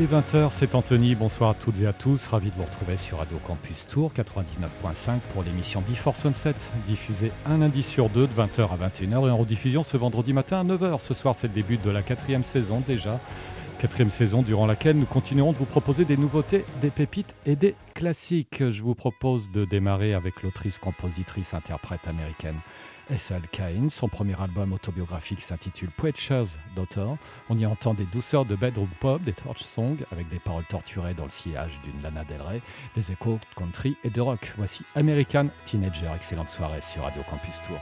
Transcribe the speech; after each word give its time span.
Il 0.00 0.04
est 0.04 0.18
20h, 0.18 0.48
c'est 0.50 0.74
Anthony. 0.74 1.14
Bonsoir 1.14 1.50
à 1.50 1.54
toutes 1.54 1.78
et 1.82 1.86
à 1.86 1.92
tous. 1.92 2.26
Ravi 2.28 2.48
de 2.48 2.54
vous 2.54 2.62
retrouver 2.62 2.96
sur 2.96 3.18
Radio 3.18 3.36
Campus 3.46 3.86
Tour 3.86 4.10
99.5 4.16 5.18
pour 5.34 5.42
l'émission 5.42 5.82
Before 5.86 6.16
Sunset, 6.16 6.54
diffusée 6.86 7.30
un 7.44 7.58
lundi 7.58 7.82
sur 7.82 8.08
deux 8.08 8.26
de 8.26 8.32
20h 8.32 8.62
à 8.62 8.88
21h 8.88 9.28
et 9.28 9.30
en 9.30 9.36
rediffusion 9.36 9.82
ce 9.82 9.98
vendredi 9.98 10.32
matin 10.32 10.60
à 10.60 10.64
9h. 10.64 11.00
Ce 11.00 11.12
soir, 11.12 11.34
c'est 11.34 11.48
le 11.48 11.52
début 11.52 11.76
de 11.76 11.90
la 11.90 12.00
quatrième 12.00 12.44
saison 12.44 12.82
déjà. 12.86 13.20
Quatrième 13.78 14.08
saison 14.08 14.40
durant 14.40 14.66
laquelle 14.66 14.96
nous 14.96 15.04
continuerons 15.04 15.52
de 15.52 15.58
vous 15.58 15.66
proposer 15.66 16.06
des 16.06 16.16
nouveautés, 16.16 16.64
des 16.80 16.88
pépites 16.88 17.34
et 17.44 17.54
des 17.54 17.74
classiques. 17.92 18.70
Je 18.70 18.82
vous 18.82 18.94
propose 18.94 19.50
de 19.50 19.66
démarrer 19.66 20.14
avec 20.14 20.42
l'autrice, 20.42 20.78
compositrice, 20.78 21.52
interprète 21.52 22.08
américaine 22.08 22.56
S.L. 23.10 23.42
Cain. 23.50 23.88
Son 23.90 24.08
premier 24.08 24.40
album 24.40 24.72
autobiographique 24.72 25.42
s'intitule 25.42 25.90
Preacher's 25.90 26.58
Daughter. 26.74 27.06
On 27.48 27.58
y 27.58 27.66
entend 27.66 27.94
des 27.94 28.04
douceurs 28.04 28.44
de 28.44 28.54
bedroom 28.56 28.88
pop, 29.00 29.22
des 29.22 29.32
torch 29.32 29.62
songs 29.62 29.98
avec 30.12 30.28
des 30.28 30.38
paroles 30.38 30.66
torturées 30.66 31.14
dans 31.14 31.24
le 31.24 31.30
sillage 31.30 31.80
d'une 31.82 32.00
Lana 32.02 32.24
Del 32.24 32.42
Rey, 32.42 32.62
des 32.94 33.12
échos 33.12 33.38
country 33.56 33.96
et 34.04 34.10
de 34.10 34.20
rock. 34.20 34.52
Voici 34.56 34.84
American 34.94 35.48
Teenager. 35.64 36.10
Excellente 36.14 36.50
soirée 36.50 36.80
sur 36.80 37.02
Radio 37.02 37.22
Campus 37.28 37.60
Tour. 37.62 37.78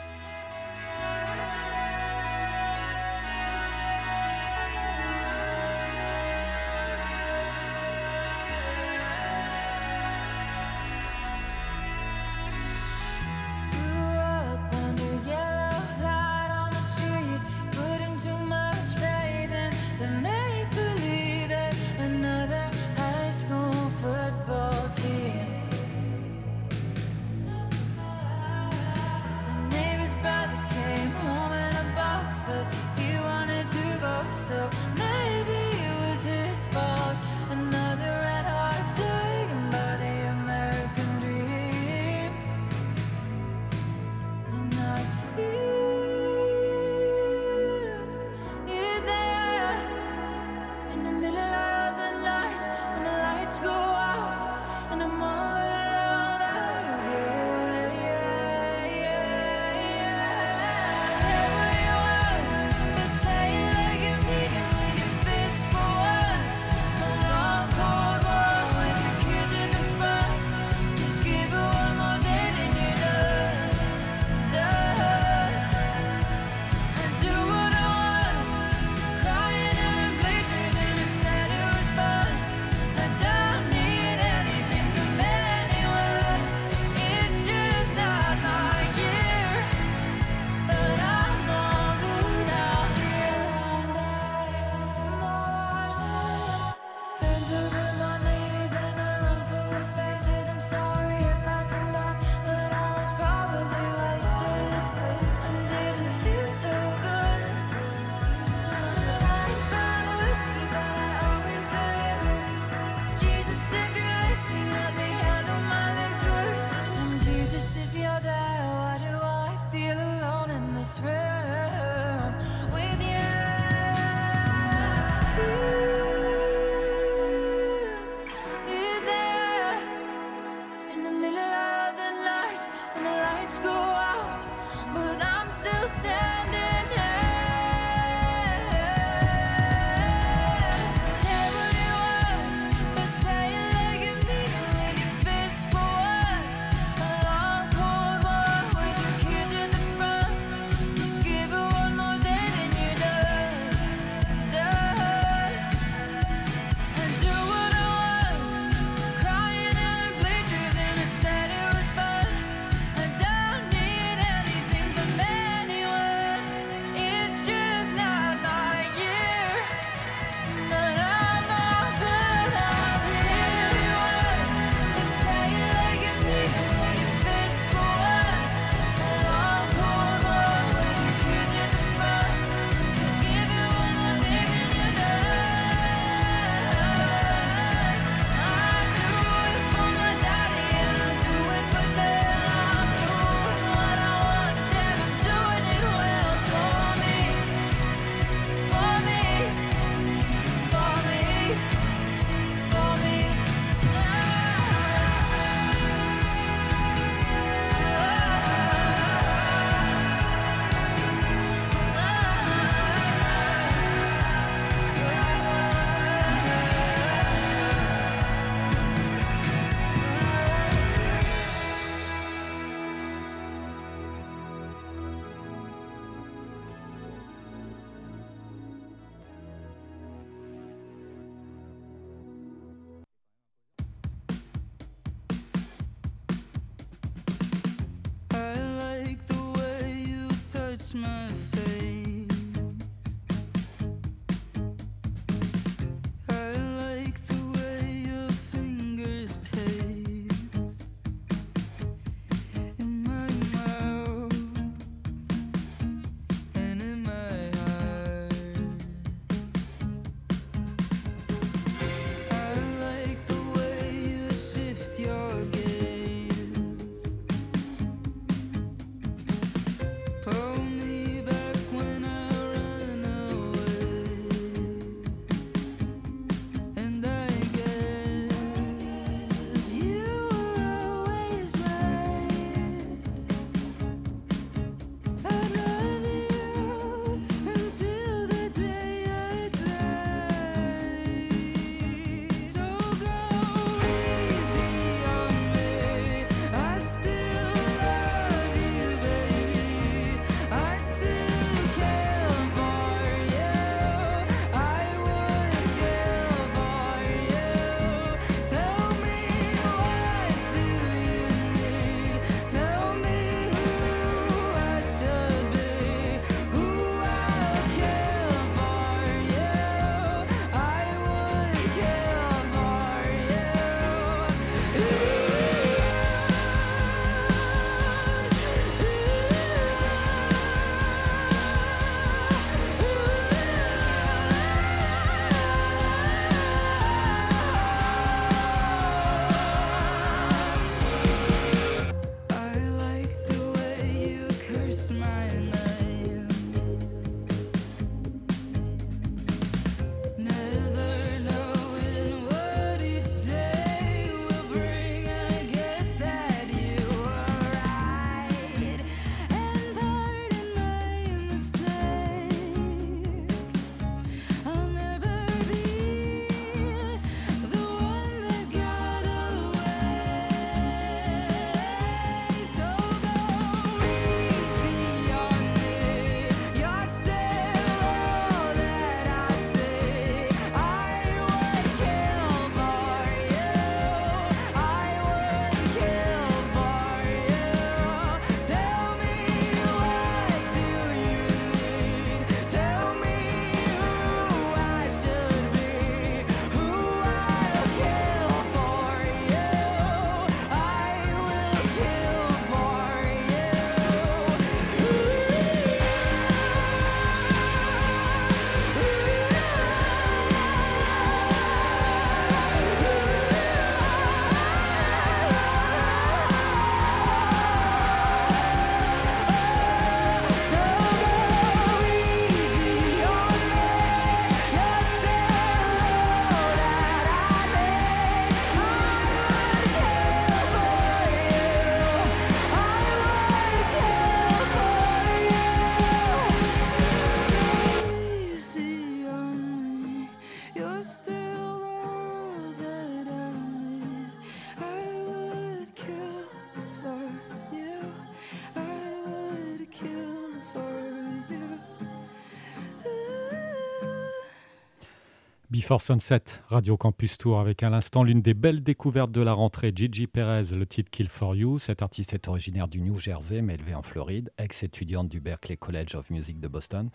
Before 455.69 455.82
Sunset, 455.82 456.23
Radio 456.49 456.79
Campus 456.79 457.19
Tour, 457.19 457.41
avec 457.41 457.62
à 457.62 457.69
l'instant 457.69 458.03
l'une 458.03 458.23
des 458.23 458.32
belles 458.32 458.62
découvertes 458.62 459.11
de 459.11 459.20
la 459.20 459.35
rentrée, 459.35 459.70
Gigi 459.76 460.06
Perez, 460.06 460.56
le 460.56 460.65
titre 460.65 460.91
Kill 460.91 461.09
for 461.09 461.37
You. 461.37 461.59
Cet 461.59 461.83
artiste 461.83 462.14
est 462.14 462.26
originaire 462.26 462.69
du 462.69 462.81
New 462.81 462.99
Jersey, 462.99 463.43
mais 463.43 463.52
élevé 463.52 463.75
en 463.75 463.83
Floride, 463.83 464.33
ex-étudiante 464.38 465.11
du 465.11 465.21
Berklee 465.21 465.59
College 465.59 465.95
of 465.95 466.09
Music 466.09 466.40
de 466.40 466.49
Boston. 466.49 466.88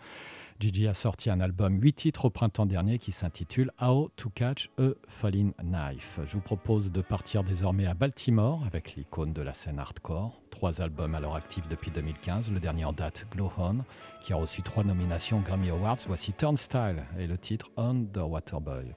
Gigi 0.60 0.86
a 0.86 0.94
sorti 0.94 1.30
un 1.30 1.40
album 1.40 1.80
8 1.82 1.92
titres 1.92 2.26
au 2.26 2.30
printemps 2.30 2.64
dernier 2.64 2.98
qui 2.98 3.10
s'intitule 3.10 3.72
How 3.82 4.08
to 4.16 4.30
Catch 4.30 4.70
a 4.78 4.90
Falling 5.08 5.52
Knife. 5.54 6.20
Je 6.24 6.32
vous 6.32 6.40
propose 6.40 6.92
de 6.92 7.02
partir 7.02 7.42
désormais 7.42 7.86
à 7.86 7.94
Baltimore 7.94 8.62
avec 8.64 8.94
l'icône 8.94 9.32
de 9.32 9.42
la 9.42 9.52
scène 9.52 9.80
hardcore. 9.80 10.40
Trois 10.50 10.80
albums 10.80 11.14
à 11.14 11.20
leur 11.20 11.34
actif 11.34 11.66
depuis 11.68 11.90
2015. 11.90 12.52
Le 12.52 12.60
dernier 12.60 12.84
en 12.84 12.92
date, 12.92 13.26
Glow 13.32 13.50
On, 13.58 13.78
qui 14.20 14.32
a 14.32 14.36
reçu 14.36 14.62
trois 14.62 14.84
nominations 14.84 15.40
Grammy 15.40 15.70
Awards. 15.70 15.98
Voici 16.06 16.32
Turnstile 16.32 17.04
et 17.18 17.26
le 17.26 17.36
titre 17.36 17.70
Underwater 17.76 18.60
Boy. 18.60 18.94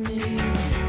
me. 0.00 0.79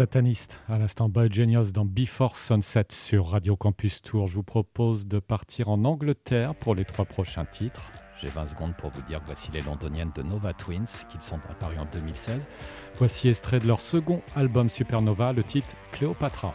Sataniste, 0.00 0.58
à 0.66 0.78
l'instant 0.78 1.10
Boy 1.10 1.30
Genius 1.30 1.74
dans 1.74 1.84
Before 1.84 2.34
Sunset 2.34 2.86
sur 2.88 3.26
Radio 3.26 3.54
Campus 3.54 4.00
Tour. 4.00 4.28
Je 4.28 4.36
vous 4.36 4.42
propose 4.42 5.06
de 5.06 5.18
partir 5.18 5.68
en 5.68 5.84
Angleterre 5.84 6.54
pour 6.54 6.74
les 6.74 6.86
trois 6.86 7.04
prochains 7.04 7.44
titres. 7.44 7.92
J'ai 8.18 8.28
20 8.28 8.46
secondes 8.46 8.74
pour 8.78 8.88
vous 8.88 9.02
dire 9.02 9.20
voici 9.26 9.50
les 9.52 9.60
londoniennes 9.60 10.12
de 10.14 10.22
Nova 10.22 10.54
Twins, 10.54 10.86
qui 11.10 11.18
sont 11.20 11.38
apparus 11.50 11.78
en 11.78 11.84
2016. 11.92 12.46
Voici 12.96 13.28
extrait 13.28 13.60
de 13.60 13.66
leur 13.66 13.82
second 13.82 14.22
album 14.34 14.70
Supernova, 14.70 15.34
le 15.34 15.44
titre 15.44 15.68
Cléopatra. 15.92 16.54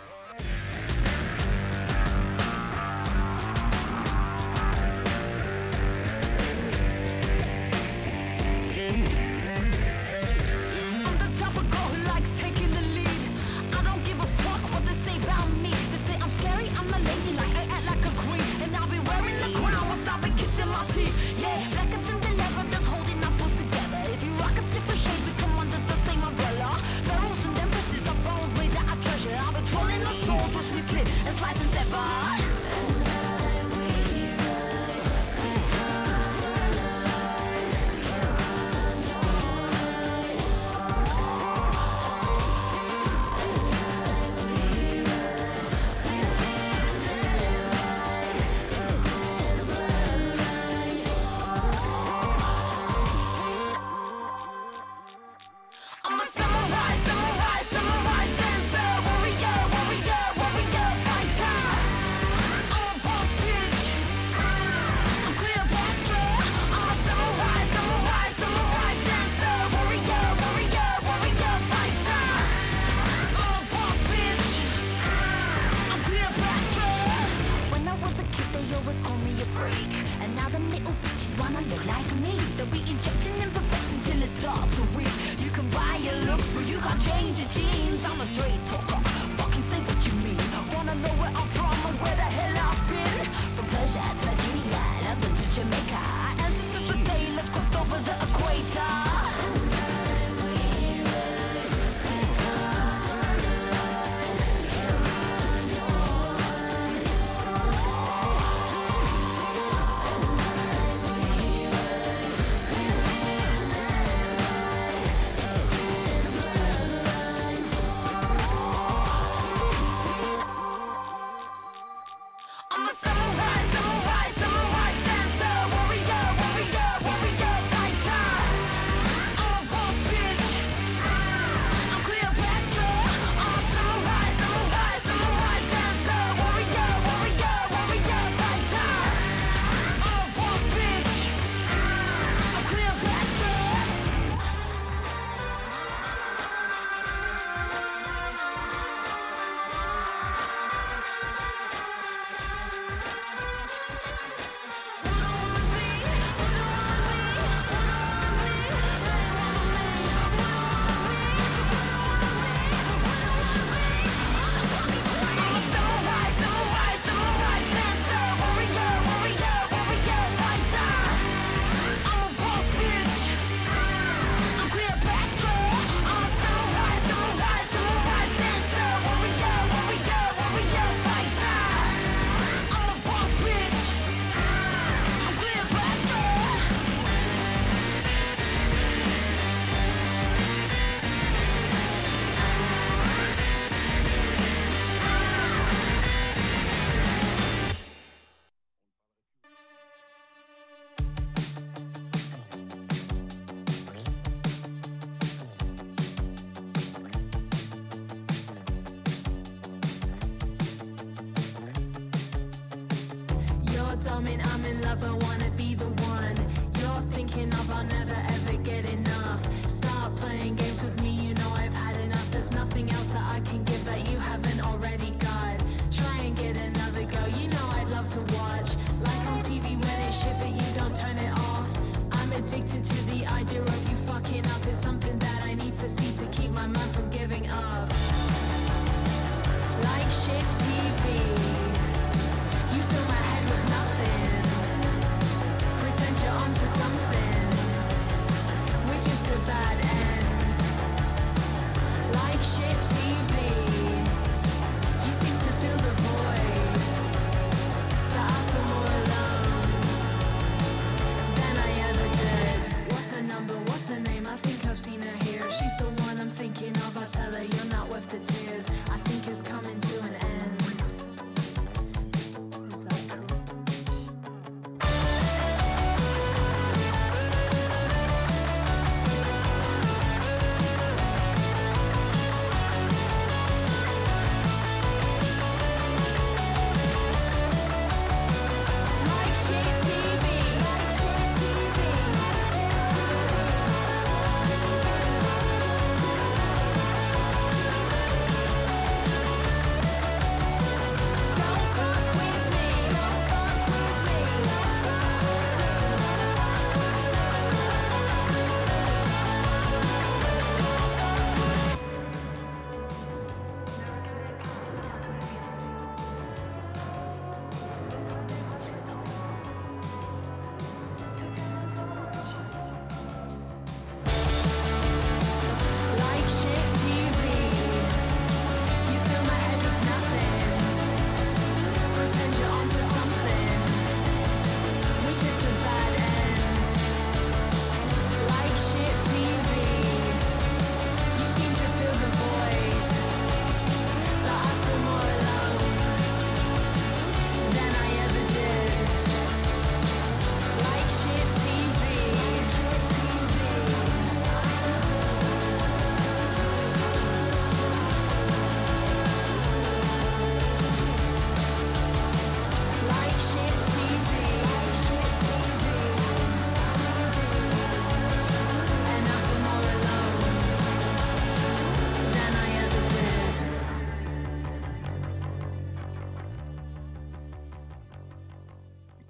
jeans, 87.43 88.05
I'm 88.05 88.21
a 88.21 88.25
straight 88.27 88.64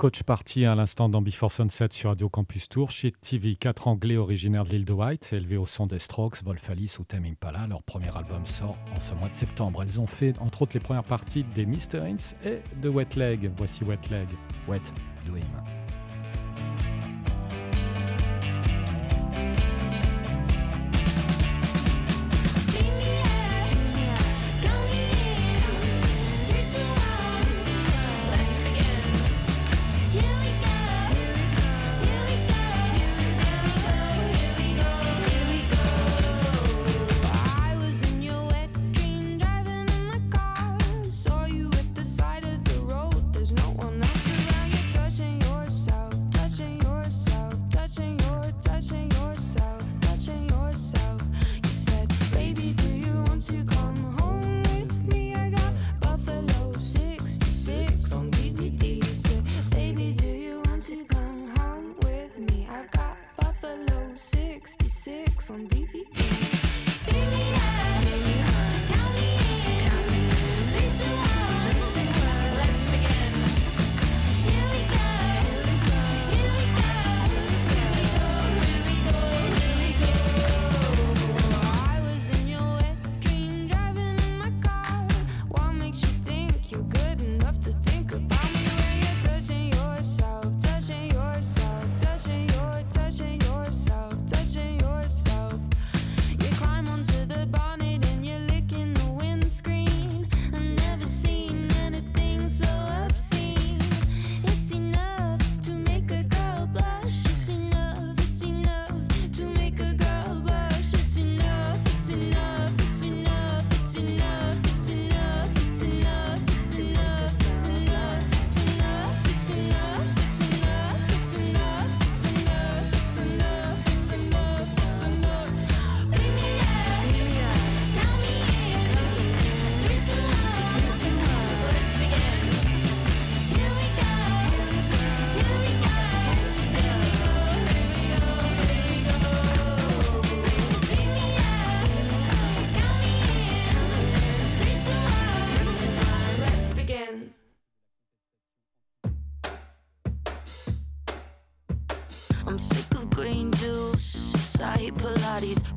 Coach 0.05 0.21
parti 0.21 0.65
à 0.65 0.75
l'instant 0.75 1.09
dans 1.09 1.23
Before 1.23 1.51
Sunset 1.51 1.87
sur 1.89 2.11
Radio 2.11 2.29
Campus 2.29 2.69
Tour, 2.69 2.91
chez 2.91 3.11
TV 3.11 3.55
4 3.55 3.87
anglais 3.87 4.17
originaires 4.17 4.63
de 4.63 4.69
l'île 4.69 4.85
de 4.85 4.93
White, 4.93 5.29
élevés 5.33 5.57
au 5.57 5.65
son 5.65 5.87
des 5.87 5.97
Strokes, 5.97 6.43
Wolf 6.43 6.69
ou 6.99 7.03
Tame 7.05 7.25
Impala. 7.25 7.65
Leur 7.65 7.81
premier 7.81 8.15
album 8.15 8.45
sort 8.45 8.77
en 8.95 8.99
ce 8.99 9.15
mois 9.15 9.29
de 9.29 9.33
septembre. 9.33 9.81
Elles 9.81 9.99
ont 9.99 10.05
fait 10.05 10.37
entre 10.39 10.61
autres 10.61 10.73
les 10.75 10.79
premières 10.79 11.05
parties 11.05 11.43
des 11.55 11.65
Mr. 11.65 12.01
Ince 12.03 12.35
et 12.45 12.59
de 12.83 12.87
Wet 12.87 13.15
Leg. 13.15 13.49
Voici 13.57 13.83
Wet 13.83 13.97
Leg, 14.11 14.27
Wet 14.67 14.93
Dream. 15.25 15.74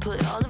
Put 0.01 0.25
all 0.33 0.41
the 0.41 0.48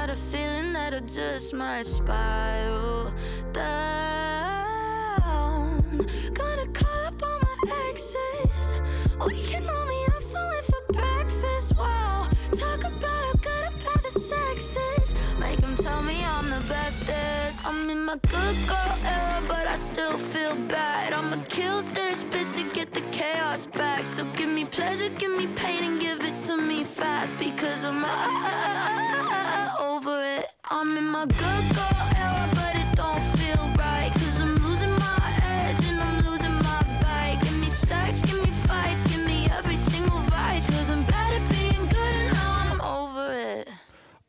Got 0.00 0.08
a 0.08 0.14
feeling 0.14 0.72
that 0.72 0.94
I 0.94 1.00
just 1.00 1.52
might 1.52 1.84
spiral 1.84 3.12
down. 3.52 4.16
Gonna 6.32 6.66
call 6.72 7.00
up 7.04 7.22
all 7.22 7.38
my 7.42 7.54
exes. 7.90 8.80
We 9.26 9.42
can 9.42 9.64
meet 9.64 10.08
up 10.16 10.22
somewhere 10.22 10.62
for 10.62 10.92
breakfast. 10.94 11.76
Wow, 11.76 12.30
talk 12.56 12.80
about 12.84 13.24
how 13.28 13.34
good 13.42 13.64
about 13.74 14.02
the 14.02 14.12
sex 14.18 14.78
is. 14.96 15.14
Make 15.38 15.62
'em 15.62 15.76
tell 15.76 16.00
me 16.02 16.24
I'm 16.24 16.48
the 16.48 16.62
bestest. 16.66 17.60
I'm 17.66 17.90
in 17.90 18.02
my 18.02 18.16
good 18.34 18.56
girl 18.66 18.96
era, 19.04 19.42
but 19.46 19.66
I 19.66 19.76
still 19.76 20.16
feel 20.16 20.54
bad. 20.76 21.12
I'ma 21.12 21.44
kill 21.50 21.82
this 21.92 22.24
bitch 22.24 22.54
to 22.56 22.62
get 22.74 22.94
the 22.94 23.02
chaos 23.12 23.66
back. 23.66 24.06
So 24.06 24.24
give 24.38 24.48
me 24.48 24.64
pleasure, 24.64 25.10
give 25.10 25.32
me 25.36 25.46
pain, 25.48 25.84
and 25.84 26.00
give 26.00 26.24
it 26.24 26.36
to 26.46 26.56
me 26.56 26.84
fast. 26.84 27.36
Because 27.36 27.84
I'm 27.84 28.02
uh, 28.02 28.08
over 28.08 29.34
it. 29.34 29.49
I'm 30.72 30.96
in 30.96 31.08
my 31.08 31.26
good 31.26 31.74
girl 31.74 32.00
era, 32.16 32.48
but 32.52 32.76
it 32.76 32.94
don't 32.94 33.24
feel 33.36 33.66
right. 33.76 34.12
Cause 34.14 34.40
I'm 34.40 34.54
losing 34.62 34.92
my 34.92 35.28
edge 35.42 35.84
and 35.90 36.00
I'm 36.00 36.18
losing 36.24 36.54
my 36.62 36.82
bite. 37.02 37.40
Give 37.42 37.58
me 37.58 37.66
sex, 37.66 38.22
give 38.22 38.40
me 38.40 38.52
fights, 38.68 39.02
give 39.10 39.26
me 39.26 39.48
every 39.58 39.76
single 39.76 40.20
vice. 40.30 40.64
Cause 40.68 40.88
I'm 40.88 41.02
bad 41.06 41.42
at 41.42 41.48
being 41.50 41.88
good 41.88 42.14
and 42.20 42.32
now 42.34 42.70
I'm 42.70 42.80
over 42.82 43.32
it. 43.32 43.68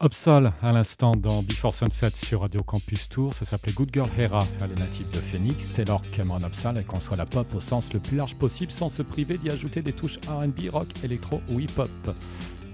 Upsal 0.03 0.51
à 0.63 0.71
l'instant 0.71 1.11
dans 1.15 1.43
Before 1.43 1.75
Sunset 1.75 2.09
sur 2.09 2.41
Radio 2.41 2.63
Campus 2.63 3.07
Tour. 3.07 3.35
Ça 3.35 3.45
s'appelait 3.45 3.73
Good 3.73 3.91
Girl 3.93 4.09
Hera. 4.17 4.43
Elle 4.63 4.71
est 4.71 4.79
native 4.79 5.11
de 5.11 5.19
Phoenix. 5.19 5.71
Taylor 5.71 6.01
Cameron 6.11 6.43
Upsal 6.43 6.79
et 6.79 6.83
conçoit 6.83 7.17
la 7.17 7.27
pop 7.27 7.53
au 7.53 7.59
sens 7.59 7.93
le 7.93 7.99
plus 7.99 8.17
large 8.17 8.33
possible 8.33 8.71
sans 8.71 8.89
se 8.89 9.03
priver 9.03 9.37
d'y 9.37 9.51
ajouter 9.51 9.83
des 9.83 9.93
touches 9.93 10.17
RB, 10.27 10.71
rock, 10.73 10.87
électro 11.03 11.39
ou 11.51 11.59
hip-hop. 11.59 12.15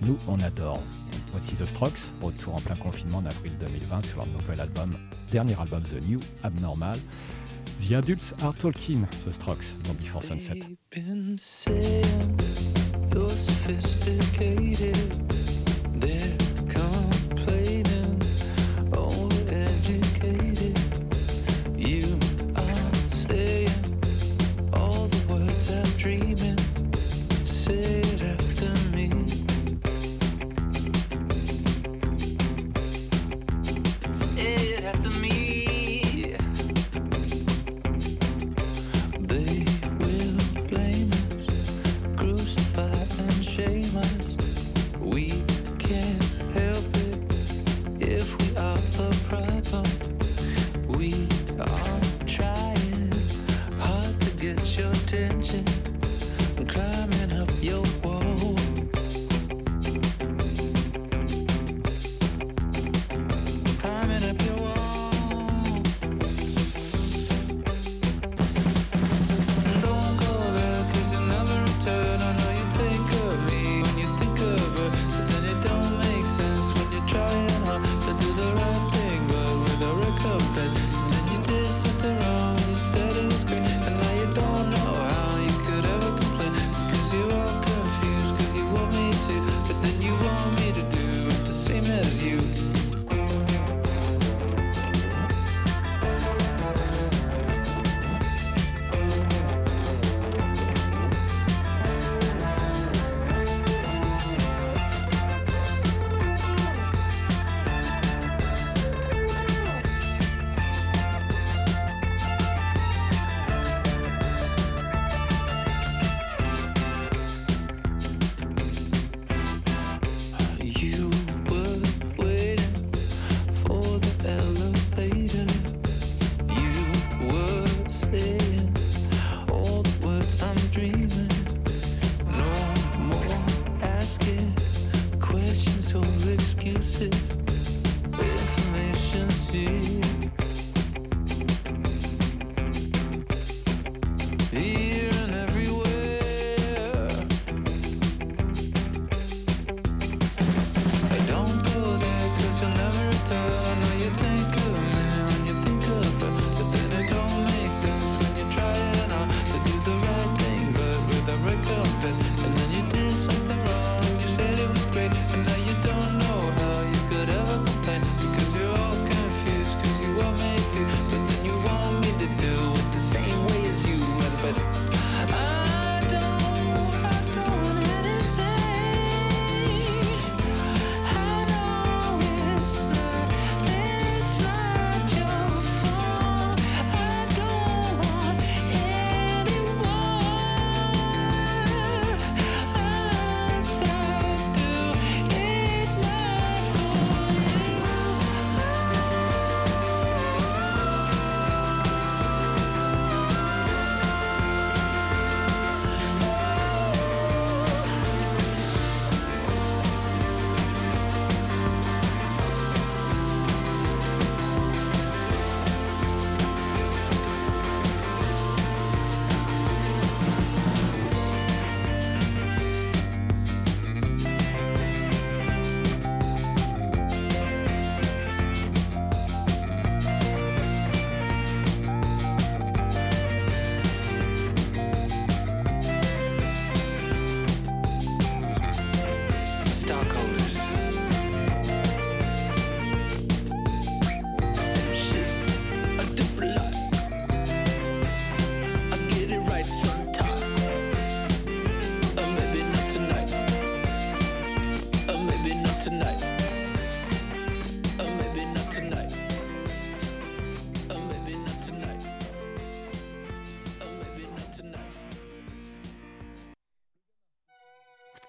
Nous, 0.02 0.18
on 0.30 0.40
adore. 0.40 0.82
Voici 1.40 1.54
The 1.54 1.68
Strokes, 1.68 2.12
retour 2.20 2.56
en 2.56 2.62
plein 2.62 2.76
confinement 2.76 3.20
en 3.20 3.26
avril 3.28 3.56
2020 3.60 4.08
sur 4.08 4.18
leur 4.18 4.26
nouvel 4.26 4.60
album, 4.60 4.92
dernier 5.32 5.54
album 5.60 5.84
The 5.84 6.04
New 6.08 6.20
Abnormal. 6.42 6.98
The 7.78 7.92
Adults 7.92 8.34
Are 8.42 8.56
Talking, 8.56 9.06
The 9.24 9.30
Strokes, 9.30 9.76
dans 9.86 9.94
Before 9.94 10.24
Sunset. 10.24 10.62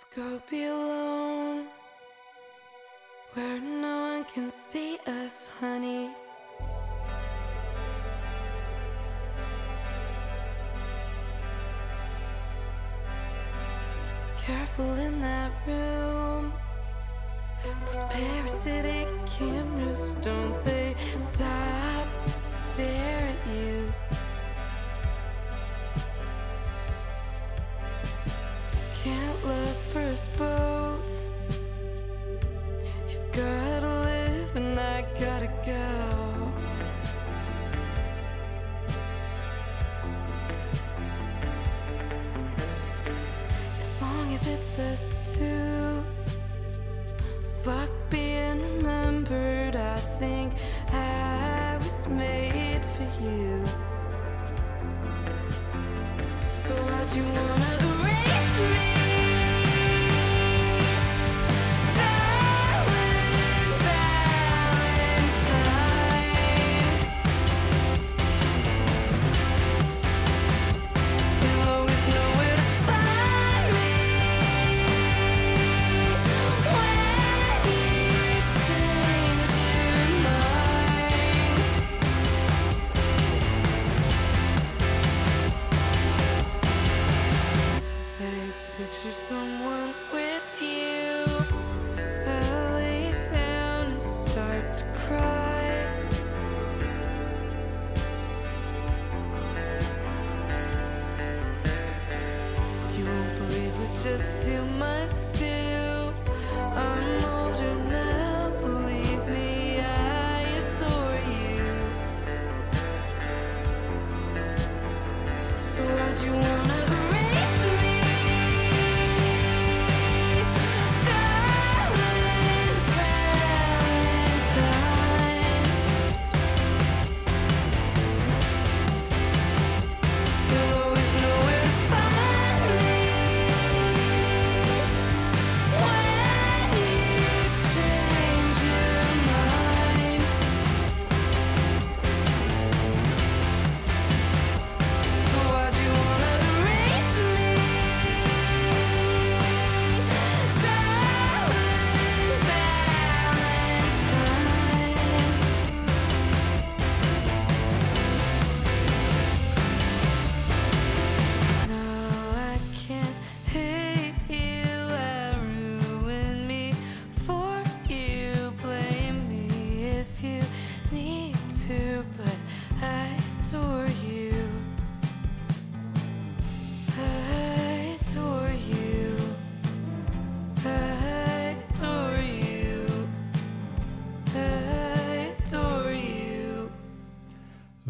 Let's 0.01 0.15
go 0.15 0.41
be 0.49 0.63
alone, 0.63 1.67
where 3.33 3.61
no 3.61 4.01
one 4.03 4.25
can 4.33 4.49
see 4.49 4.97
us, 5.05 5.51
honey. 5.59 6.11
Careful 14.37 14.95
in 14.95 15.21
that 15.21 15.51
room. 15.67 16.53
Those 17.87 18.05
parasitic 18.05 19.09
cameras, 19.27 20.15
don't 20.23 20.63
they 20.63 20.95
stop 21.19 22.07
to 22.27 22.31
stare 22.31 23.35
at 23.35 23.49
you? 23.49 23.88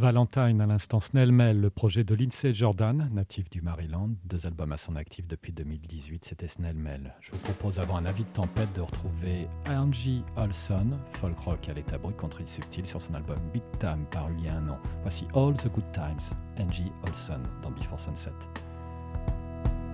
Valentine 0.09 0.63
à 0.63 0.67
l'instant 0.67 1.01
Snellmel, 1.01 1.61
le 1.61 1.69
projet 1.69 2.03
de 2.03 2.15
Lindsay 2.15 2.55
Jordan, 2.55 3.11
natif 3.13 3.51
du 3.51 3.61
Maryland. 3.61 4.09
Deux 4.25 4.47
albums 4.47 4.73
à 4.73 4.79
son 4.79 4.97
actif 4.97 5.29
depuis 5.29 5.53
2018, 5.53 6.25
c'était 6.25 6.49
Snellmel. 6.49 7.15
Je 7.21 7.33
vous 7.33 7.39
propose 7.41 7.79
avant 7.79 7.99
un 7.99 8.07
avis 8.07 8.25
de 8.25 8.31
tempête 8.31 8.73
de 8.75 8.81
retrouver 8.81 9.49
Angie 9.69 10.25
Olson, 10.39 10.93
folk 11.11 11.39
rock 11.41 11.69
à 11.69 11.75
l'état 11.75 11.99
brut 11.99 12.17
contre 12.17 12.41
il 12.41 12.49
subtil 12.49 12.87
sur 12.87 13.03
son 13.03 13.13
album 13.13 13.37
Big 13.53 13.63
Time 13.81 14.07
paru 14.11 14.33
il 14.39 14.47
y 14.47 14.49
a 14.49 14.55
un 14.55 14.71
an. 14.71 14.79
Voici 15.03 15.27
All 15.35 15.53
the 15.53 15.69
Good 15.71 15.93
Times, 15.93 16.35
Angie 16.59 16.91
Olson 17.07 17.43
dans 17.63 17.71
Before 17.73 18.01
Sunset. 18.01 18.33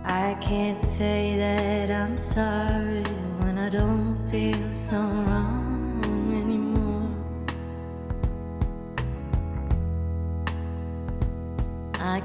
I 0.06 0.36
can't 0.40 0.80
say 0.80 1.36
that 1.38 1.90
I'm 1.90 2.16
sorry 2.16 3.02
when 3.40 3.58
I 3.58 3.68
don't 3.68 4.14
feel 4.28 4.70
so 4.70 4.94
wrong. 4.94 5.43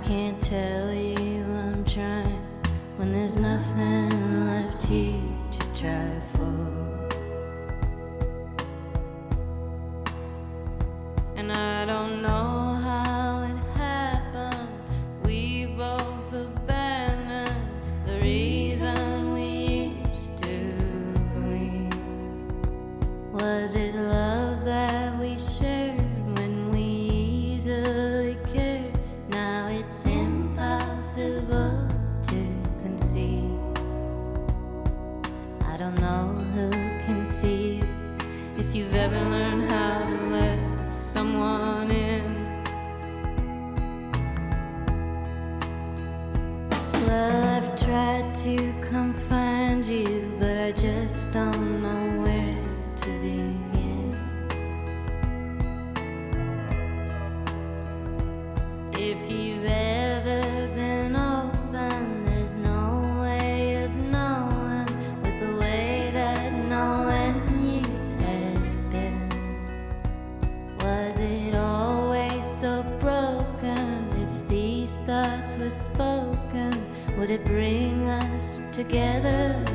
can't 0.04 0.42
tell 0.42 0.94
you 0.94 1.44
I'm 1.44 1.84
trying 1.86 2.42
when 2.98 3.14
there's 3.14 3.38
nothing 3.38 4.46
left 4.48 4.86
here 4.86 5.22
to 5.52 5.82
try 5.82 6.20
for. 6.32 6.79
bring 77.50 78.08
us 78.08 78.62
together. 78.72 79.69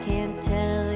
Can't 0.00 0.38
tell 0.38 0.87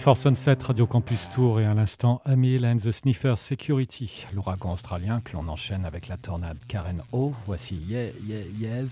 Before 0.00 0.16
Sunset, 0.16 0.62
Radio 0.62 0.86
Campus 0.86 1.28
Tour 1.28 1.60
et 1.60 1.66
à 1.66 1.74
l'instant 1.74 2.22
Amil 2.24 2.64
and 2.64 2.78
the 2.78 2.90
Sniffer 2.90 3.34
Security, 3.36 4.24
l'ouragan 4.32 4.72
australien 4.72 5.20
que 5.20 5.34
l'on 5.34 5.46
enchaîne 5.46 5.84
avec 5.84 6.08
la 6.08 6.16
tornade 6.16 6.56
Karen 6.68 7.02
O. 7.12 7.34
Voici 7.46 7.74
Yes, 7.86 8.14
yeah, 8.26 8.40
yeah, 8.58 8.82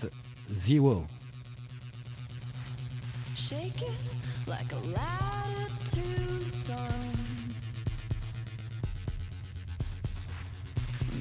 Zero. 0.55 1.07
Like 4.45 4.71
a. 4.71 4.75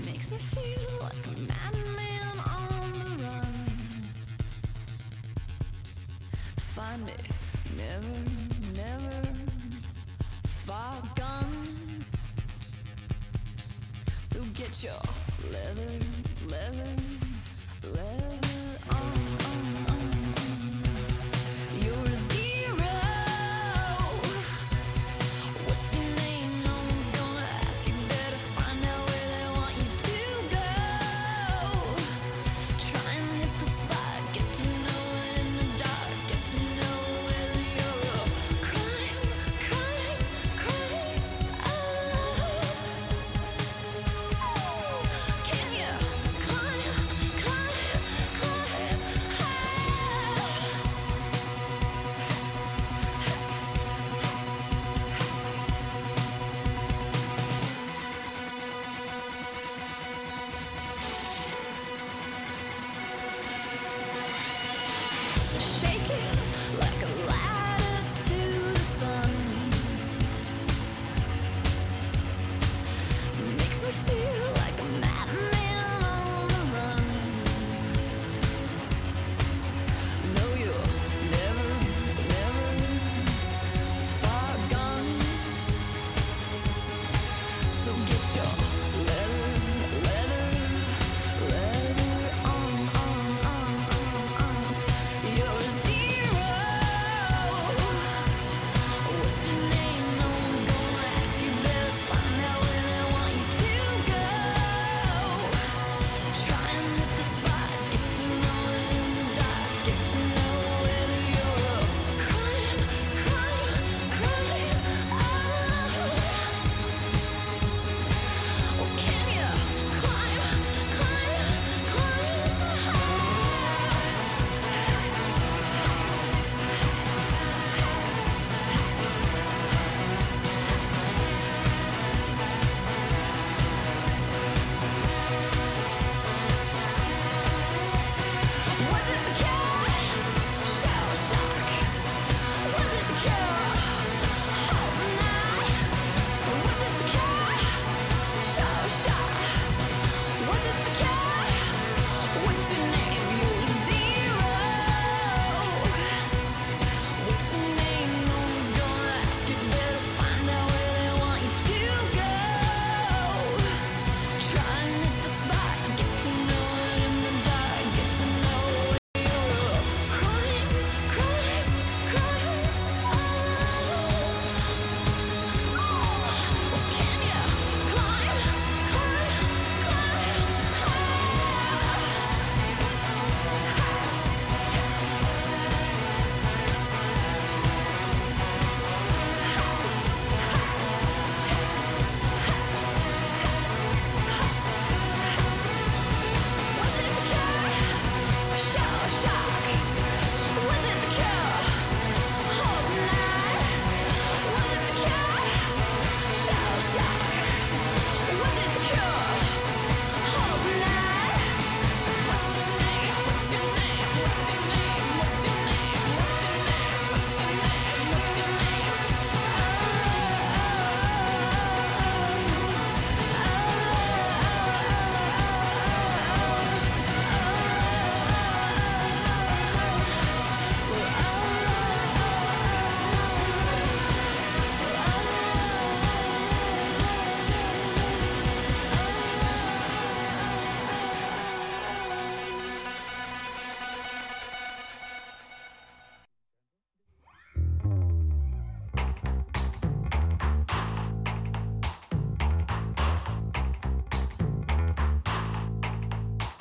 Makes 0.05 0.31
me 0.31 0.37
feel 0.37 0.99
like 1.01 1.25
a 1.25 1.41
madman 1.49 2.39
on 2.45 2.93
the 2.93 3.23
run. 3.23 3.55
Find 6.59 7.07
me, 7.07 7.15
never, 7.75 8.19
never. 8.77 9.58
far 10.69 11.03
gone. 11.15 12.05
So 14.23 14.41
get 14.53 14.85
your 14.85 15.01
leather, 15.51 16.05
leather, 16.47 16.93
leather 17.85 18.39
on. 18.91 19.38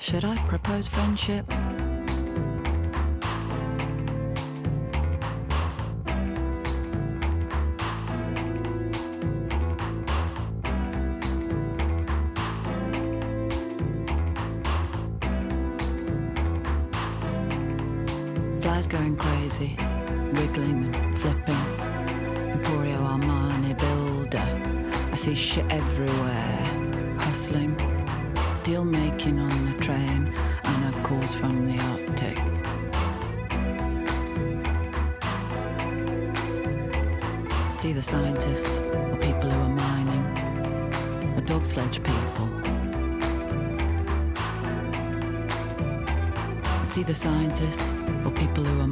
Should 0.09 0.23
I 0.23 0.37
propose 0.47 0.87
friendship? 0.87 1.45
Flies 18.61 18.87
going 18.87 19.17
crazy, 19.17 19.75
wiggling 20.31 20.95
and 20.95 21.19
flipping. 21.19 21.53
Emporio 22.55 23.01
Armani 23.05 23.77
builder. 23.77 24.87
I 25.11 25.15
see 25.17 25.35
shit 25.35 25.69
everywhere. 25.69 26.56
Scientists 47.17 47.93
or 48.23 48.31
people 48.31 48.63
who 48.63 48.79
are 48.79 48.87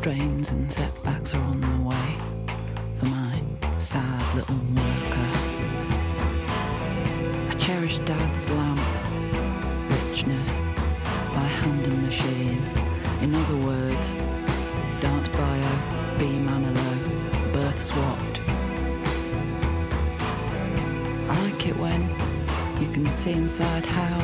strains 0.00 0.52
and 0.52 0.70
setbacks 0.70 1.34
are 1.34 1.42
on 1.42 1.60
the 1.60 1.88
way 1.88 2.10
for 2.94 3.06
my 3.06 3.42
sad 3.78 4.22
little 4.36 4.54
worker. 4.54 5.30
I 7.50 7.54
cherish 7.58 7.98
dad's 7.98 8.48
lamp, 8.48 8.80
richness 9.90 10.60
by 11.34 11.46
hand 11.62 11.84
and 11.88 12.00
machine. 12.00 12.62
In 13.22 13.34
other 13.34 13.56
words, 13.56 14.12
dance 15.00 15.28
bio, 15.30 15.72
B 16.16 16.26
Manilow, 16.46 17.52
birth 17.52 17.80
swapped. 17.80 18.40
I 21.28 21.42
like 21.42 21.66
it 21.66 21.76
when 21.76 22.02
you 22.80 22.86
can 22.86 23.10
see 23.10 23.32
inside 23.32 23.84
houses. 23.84 24.17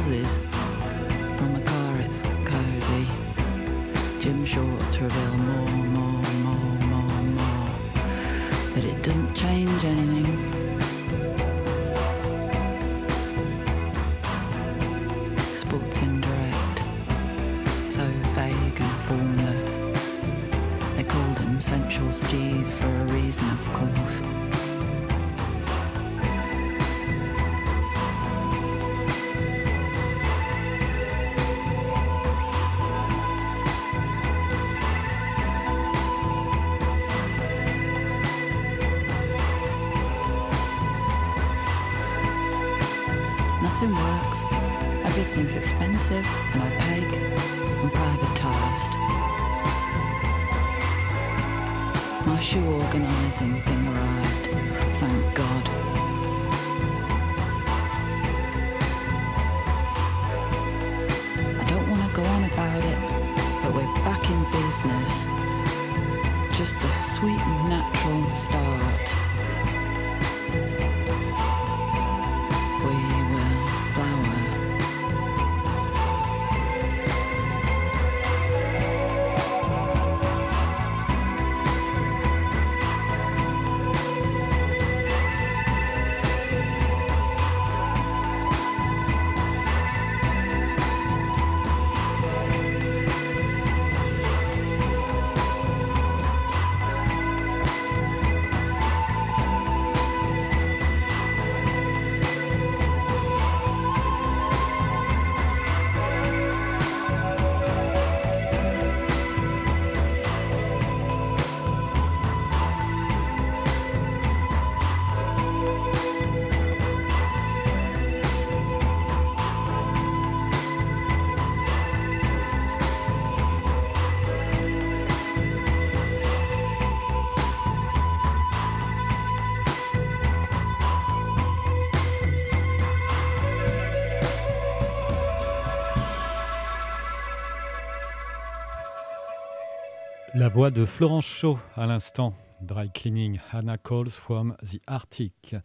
Voix 140.55 140.71
de 140.71 140.85
Florence 140.85 141.27
Shaw 141.27 141.59
à 141.75 141.85
l'instant. 141.85 142.33
Dry 142.63 142.89
Cleaning, 142.89 143.41
Hannah 143.53 143.77
Calls 143.77 144.11
from 144.11 144.57
the 144.63 144.81
Arctic. 144.87 145.57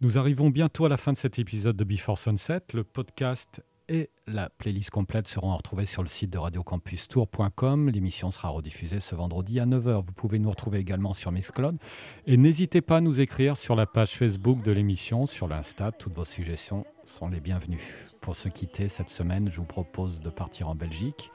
Nous 0.00 0.18
arrivons 0.18 0.50
bientôt 0.50 0.84
à 0.84 0.88
la 0.88 0.96
fin 0.96 1.12
de 1.12 1.16
cet 1.16 1.38
épisode 1.38 1.76
de 1.76 1.84
Before 1.84 2.18
Sunset. 2.18 2.62
Le 2.74 2.82
podcast 2.82 3.62
et 3.88 4.10
la 4.26 4.50
playlist 4.50 4.90
complète 4.90 5.28
seront 5.28 5.56
retrouvés 5.56 5.86
sur 5.86 6.02
le 6.02 6.08
site 6.08 6.30
de 6.30 6.38
radiocampustour.com. 6.38 7.88
L'émission 7.88 8.32
sera 8.32 8.48
rediffusée 8.48 8.98
ce 8.98 9.14
vendredi 9.14 9.60
à 9.60 9.64
9h. 9.64 10.04
Vous 10.04 10.12
pouvez 10.12 10.40
nous 10.40 10.50
retrouver 10.50 10.80
également 10.80 11.14
sur 11.14 11.30
Mixcloud. 11.30 11.78
Et 12.26 12.36
n'hésitez 12.36 12.80
pas 12.80 12.96
à 12.96 13.00
nous 13.00 13.20
écrire 13.20 13.56
sur 13.56 13.76
la 13.76 13.86
page 13.86 14.10
Facebook 14.10 14.60
de 14.64 14.72
l'émission, 14.72 15.24
sur 15.24 15.46
l'Insta. 15.46 15.92
Toutes 15.92 16.14
vos 16.14 16.24
suggestions 16.24 16.84
sont 17.06 17.28
les 17.28 17.38
bienvenues. 17.38 18.08
Pour 18.20 18.34
se 18.34 18.48
quitter 18.48 18.88
cette 18.88 19.10
semaine, 19.10 19.48
je 19.52 19.58
vous 19.58 19.66
propose 19.66 20.18
de 20.18 20.30
partir 20.30 20.68
en 20.68 20.74
Belgique 20.74 21.30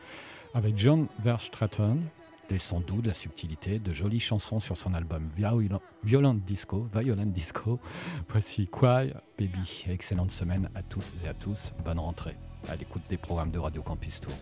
avec 0.54 0.78
John 0.78 1.08
Verstraeten, 1.24 2.00
des 2.50 2.60
sons 2.60 2.80
doux, 2.80 3.02
de 3.02 3.08
la 3.08 3.14
subtilité, 3.14 3.80
de 3.80 3.94
jolies 3.94 4.20
chansons 4.20 4.60
sur 4.60 4.78
son 4.78 4.94
album 4.94 5.30
Violent, 5.36 5.82
Violent 6.04 6.34
Disco, 6.34 6.88
Violent 6.94 7.26
Disco. 7.26 7.80
Voici 8.30 8.68
Cry 8.72 9.14
Baby. 9.38 9.86
Excellente 9.90 10.32
semaine 10.32 10.70
à 10.76 10.84
toutes 10.84 11.12
et 11.24 11.28
à 11.28 11.34
tous. 11.34 11.74
Bonne 11.84 12.00
rentrée 12.00 12.36
à 12.70 12.76
l'écoute 12.76 13.04
des 13.10 13.18
programmes 13.18 13.52
de 13.52 13.60
Radio 13.60 13.82
Campus 13.82 14.22
Tour. 14.22 14.34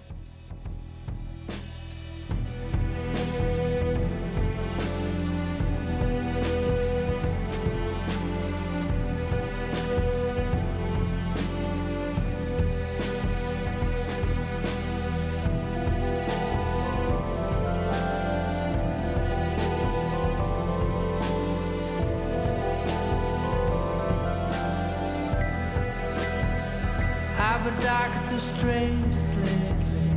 Strangers 28.65 29.35
lately. 29.35 30.09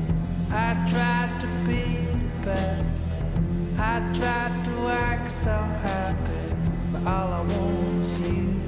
I 0.51 0.73
tried 0.89 1.39
to 1.43 1.47
be 1.69 1.85
the 2.07 2.47
best. 2.47 2.97
I 3.77 4.01
tried 4.15 4.65
to 4.65 4.89
act 4.89 5.31
so 5.31 5.57
happy, 5.83 6.57
but 6.91 7.07
all 7.07 7.33
I 7.35 7.43
want 7.43 7.93
is 8.05 8.21
you. 8.21 8.61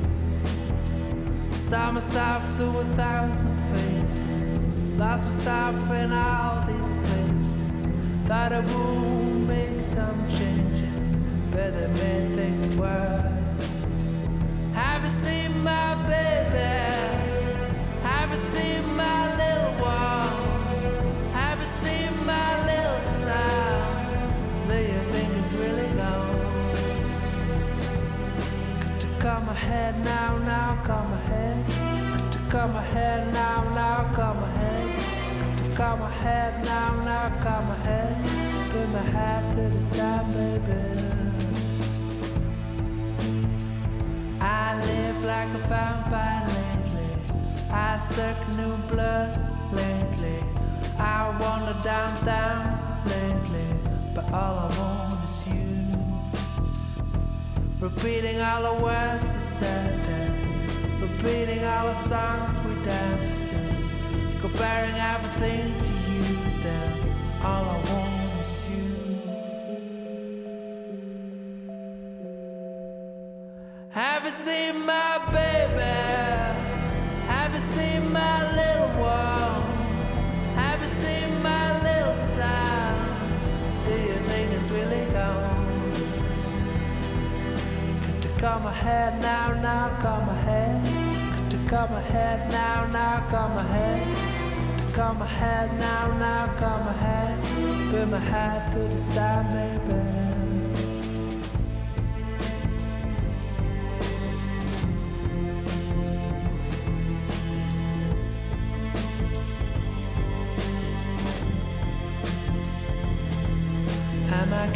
Saw 1.52 1.92
myself 1.92 2.42
through 2.56 2.78
a 2.78 2.84
thousand 2.94 3.56
faces. 3.72 4.66
Lost 4.98 5.24
myself 5.24 5.90
in 5.92 6.12
all 6.12 6.62
these 6.66 6.98
places. 6.98 7.88
Thought 8.26 8.52
I 8.52 8.60
would 8.60 9.48
make 9.48 9.82
some 9.82 10.28
changes, 10.28 11.16
but 11.52 11.70
they 11.74 11.88
made 12.02 12.36
things 12.36 12.76
worse. 12.76 13.19
Hat 39.96 40.32
to 40.32 40.38
the 40.38 40.64
side, 40.66 40.66
baby. 40.66 40.80
I 44.40 44.84
live 44.86 45.24
like 45.24 45.48
a 45.54 45.58
vampire 45.68 46.46
lately. 46.48 47.12
I 47.70 47.96
suck 47.96 48.48
new 48.56 48.76
blood 48.88 49.38
lately. 49.72 50.42
I 50.98 51.36
wander 51.40 51.80
downtown 51.82 52.78
lately, 53.06 53.68
but 54.14 54.32
all 54.32 54.58
I 54.58 54.78
want 54.78 55.24
is 55.24 55.42
you. 55.46 55.88
Repeating 57.80 58.40
all 58.40 58.62
the 58.62 58.82
words 58.82 59.32
you 59.32 59.40
said, 59.40 60.04
then 60.04 61.00
repeating 61.00 61.64
all 61.64 61.86
the 61.86 61.94
songs 61.94 62.60
we 62.60 62.74
danced 62.82 63.40
to, 63.48 64.40
comparing 64.40 64.94
everything 64.96 65.89
you 74.30 74.36
seen 74.36 74.86
my 74.86 75.18
baby? 75.32 75.82
Have 77.26 77.52
you 77.52 77.58
seen 77.58 78.12
my 78.12 78.38
little 78.54 78.90
one? 79.00 79.76
Have 80.54 80.80
you 80.80 80.86
seen 80.86 81.42
my 81.42 81.82
little 81.82 82.14
son? 82.14 82.94
Do 83.86 83.90
you 83.90 84.18
think 84.28 84.52
it's 84.52 84.70
really 84.70 85.06
gone? 85.10 85.92
Could 88.04 88.24
you 88.24 88.30
come 88.38 88.66
ahead 88.66 89.20
now, 89.20 89.52
now, 89.68 89.98
come 90.00 90.28
ahead? 90.28 90.78
Could 91.34 91.52
you 91.52 91.66
come 91.66 91.92
ahead 91.94 92.52
now, 92.52 92.86
now, 92.86 93.26
come 93.30 93.56
ahead? 93.56 94.78
Could 94.78 94.80
you 94.80 94.94
come 94.94 95.22
ahead 95.22 95.76
now, 95.80 96.06
now, 96.18 96.46
come 96.60 96.86
ahead? 96.86 97.90
Put 97.90 98.08
my 98.08 98.18
hat 98.18 98.70
to 98.72 98.78
the 98.78 98.96
side, 98.96 99.50
baby. 99.50 100.29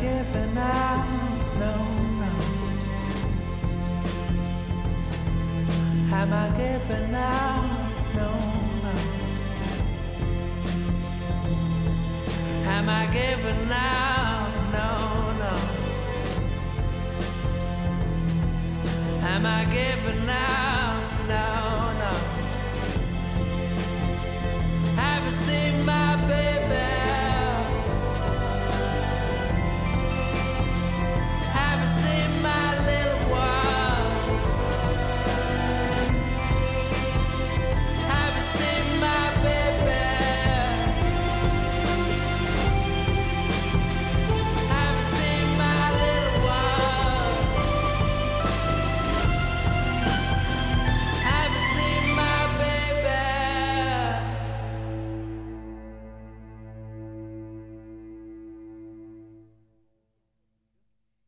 giving 0.05 0.59
up. 0.59 1.07
No, 1.63 1.75
no. 2.21 2.33
Am 6.19 6.31
I 6.43 6.47
giving 6.61 7.15
up? 7.15 7.65
No, 8.19 8.31
no. 8.85 8.95
Am 12.75 12.87
I 13.01 13.03
giving 13.19 13.73
up? 13.73 14.51
No, 14.77 14.89
no. 15.43 15.55
Am 19.33 19.45
I 19.59 19.61
giving 19.79 20.29
up? 20.29 20.97
No, 21.33 21.47
no. 22.03 22.13
Have 25.01 25.25
you 25.25 25.35
seen 25.47 25.75
my 25.87 26.17
baby? 26.29 26.74